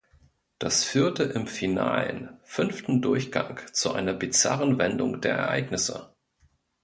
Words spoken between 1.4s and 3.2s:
finalen, fünften